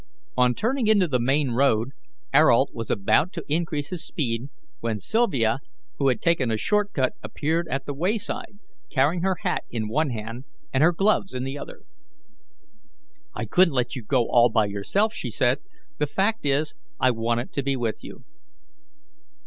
[0.35, 1.91] On turning into the main road
[2.33, 5.59] Ayrault was about to increase his speed, when Sylvia,
[5.99, 8.57] who had taken a short cut appeared at the wayside
[8.89, 11.83] carrying her hat in one hand and her gloves in the other.
[13.35, 15.59] "I couldn't let you go all by yourself," she said.
[15.99, 18.23] "The fact is, I wanted to be with you."